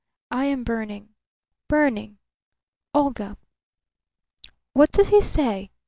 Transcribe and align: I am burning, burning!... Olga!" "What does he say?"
I 0.31 0.45
am 0.45 0.63
burning, 0.63 1.09
burning!... 1.67 2.17
Olga!" 2.91 3.37
"What 4.73 4.91
does 4.91 5.09
he 5.09 5.21
say?" 5.21 5.69